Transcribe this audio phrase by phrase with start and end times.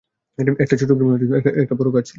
[0.59, 2.09] একটা ছোট গ্রামে একটা বড় গাছ ছিল।